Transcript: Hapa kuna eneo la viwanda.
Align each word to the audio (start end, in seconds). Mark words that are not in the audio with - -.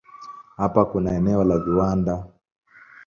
Hapa 0.57 0.85
kuna 0.85 1.11
eneo 1.11 1.43
la 1.43 1.57
viwanda. 1.59 2.25